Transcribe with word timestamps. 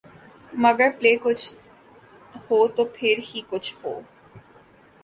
مگر 0.53 0.89
پلے 0.99 1.15
کچھ 1.23 1.45
ہو 2.43 2.67
تو 2.67 2.85
پھر 2.93 3.19
ہی 3.27 3.41
کچھ 3.49 3.75
ہو۔ 3.83 3.99